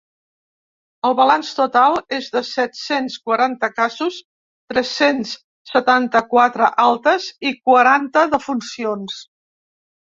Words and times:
El 1.09 1.13
balanç 1.19 1.51
total 1.57 1.97
és 2.17 2.29
de 2.37 2.41
set-cents 2.47 3.19
quaranta 3.27 3.71
casos, 3.81 4.19
tres-cents 4.73 5.37
setanta-quatre 5.75 6.75
altes 6.89 7.31
i 7.53 7.57
quaranta 7.71 8.29
defuncions. 8.37 9.25